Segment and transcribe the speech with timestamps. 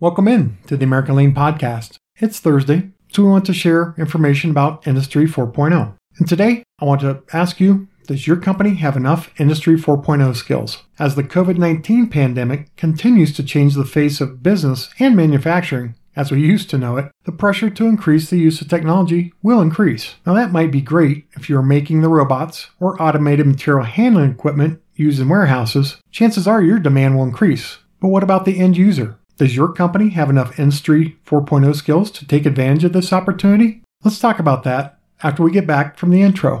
[0.00, 1.98] Welcome in to the American Lean Podcast.
[2.16, 5.94] It's Thursday, so we want to share information about Industry 4.0.
[6.16, 10.84] And today, I want to ask you Does your company have enough Industry 4.0 skills?
[10.98, 16.30] As the COVID 19 pandemic continues to change the face of business and manufacturing, as
[16.30, 20.14] we used to know it, the pressure to increase the use of technology will increase.
[20.24, 24.80] Now, that might be great if you're making the robots or automated material handling equipment
[24.94, 25.98] used in warehouses.
[26.10, 27.80] Chances are your demand will increase.
[28.00, 29.19] But what about the end user?
[29.40, 33.80] Does your company have enough Industry 4.0 skills to take advantage of this opportunity?
[34.04, 36.60] Let's talk about that after we get back from the intro.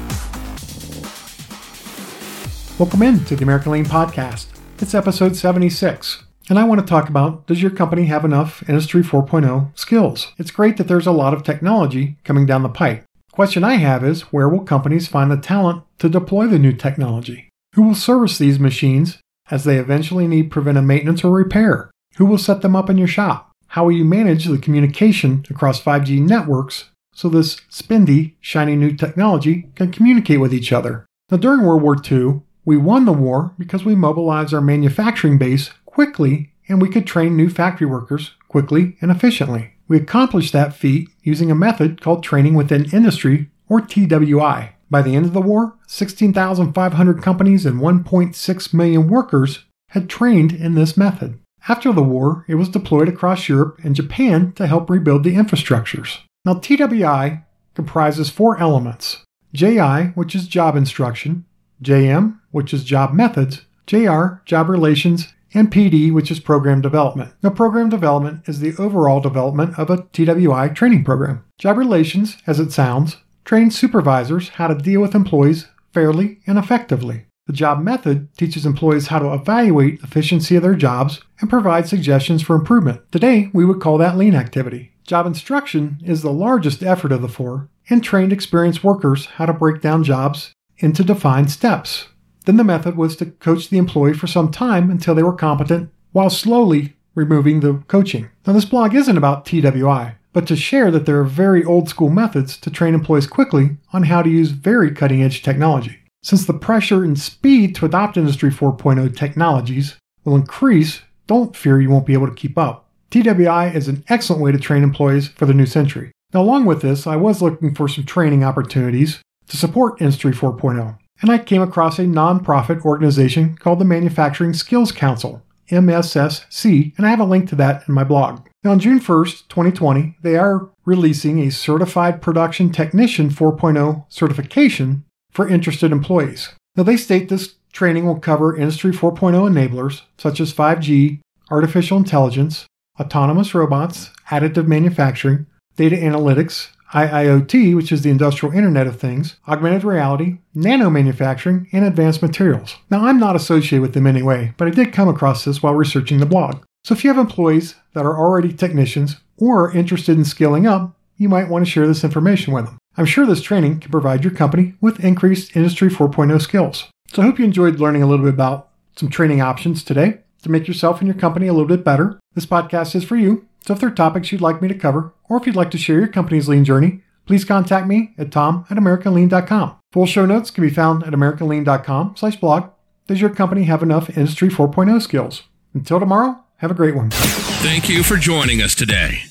[2.81, 4.47] Welcome in to the American Lean Podcast.
[4.79, 6.23] It's episode 76.
[6.49, 10.33] And I want to talk about does your company have enough Industry 4.0 skills?
[10.39, 13.03] It's great that there's a lot of technology coming down the pipe.
[13.31, 17.49] Question I have is where will companies find the talent to deploy the new technology?
[17.75, 19.19] Who will service these machines
[19.51, 21.91] as they eventually need preventive maintenance or repair?
[22.15, 23.51] Who will set them up in your shop?
[23.67, 29.69] How will you manage the communication across 5G networks so this spendy, shiny new technology
[29.75, 31.05] can communicate with each other?
[31.29, 35.71] Now, during World War II, we won the war because we mobilized our manufacturing base
[35.85, 39.73] quickly and we could train new factory workers quickly and efficiently.
[39.87, 44.75] We accomplished that feat using a method called training within industry or TWI.
[44.89, 50.75] By the end of the war, 16,500 companies and 1.6 million workers had trained in
[50.75, 51.39] this method.
[51.67, 56.19] After the war, it was deployed across Europe and Japan to help rebuild the infrastructures.
[56.43, 57.43] Now, TWI
[57.75, 59.23] comprises four elements
[59.53, 61.45] JI, which is job instruction,
[61.83, 67.33] JM, which is job methods, JR, job relations, and PD, which is program development.
[67.43, 71.43] Now, program development is the overall development of a TWI training program.
[71.57, 77.25] Job relations, as it sounds, trains supervisors how to deal with employees fairly and effectively.
[77.47, 82.41] The job method teaches employees how to evaluate efficiency of their jobs and provide suggestions
[82.41, 83.01] for improvement.
[83.11, 84.93] Today, we would call that lean activity.
[85.05, 89.53] Job instruction is the largest effort of the four and trained experienced workers how to
[89.53, 92.07] break down jobs into defined steps.
[92.45, 95.91] Then the method was to coach the employee for some time until they were competent
[96.11, 98.29] while slowly removing the coaching.
[98.45, 102.09] Now, this blog isn't about TWI, but to share that there are very old school
[102.09, 105.99] methods to train employees quickly on how to use very cutting edge technology.
[106.23, 111.89] Since the pressure and speed to adopt Industry 4.0 technologies will increase, don't fear you
[111.89, 112.89] won't be able to keep up.
[113.09, 116.11] TWI is an excellent way to train employees for the new century.
[116.33, 120.97] Now, along with this, I was looking for some training opportunities to support Industry 4.0,
[121.21, 127.09] and I came across a nonprofit organization called the Manufacturing Skills Council, MSSC, and I
[127.09, 128.47] have a link to that in my blog.
[128.63, 135.47] Now, on June 1st, 2020, they are releasing a Certified Production Technician 4.0 certification for
[135.47, 136.49] interested employees.
[136.75, 142.65] Now, they state this training will cover Industry 4.0 enablers such as 5G, artificial intelligence,
[142.99, 149.83] autonomous robots, additive manufacturing, data analytics, IIoT, which is the industrial Internet of Things, augmented
[149.83, 152.75] reality, nano manufacturing, and advanced materials.
[152.89, 156.19] Now, I'm not associated with them anyway, but I did come across this while researching
[156.19, 156.63] the blog.
[156.83, 160.95] So if you have employees that are already technicians or are interested in scaling up,
[161.17, 162.77] you might want to share this information with them.
[162.97, 166.89] I'm sure this training can provide your company with increased Industry 4.0 skills.
[167.07, 170.49] So I hope you enjoyed learning a little bit about some training options today to
[170.49, 172.19] make yourself and your company a little bit better.
[172.33, 173.47] This podcast is for you.
[173.65, 175.77] So if there are topics you'd like me to cover, or if you'd like to
[175.77, 179.75] share your company's lean journey, please contact me at tom at americanlean.com.
[179.91, 182.69] Full show notes can be found at americanlean.com slash blog.
[183.07, 185.43] Does your company have enough Industry 4.0 skills?
[185.73, 187.11] Until tomorrow, have a great one.
[187.11, 189.30] Thank you for joining us today.